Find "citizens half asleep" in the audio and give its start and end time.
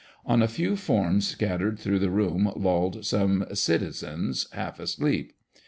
3.53-5.33